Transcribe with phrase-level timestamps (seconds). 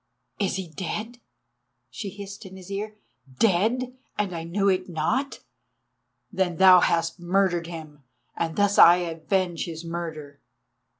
[0.39, 1.19] "Is he dead?"
[1.91, 2.95] she hissed in his ear.
[3.37, 3.95] "Dead!
[4.17, 5.41] and I knew it not?
[6.31, 8.01] Then thou hast murdered him,
[8.35, 10.39] and thus I avenge his murder."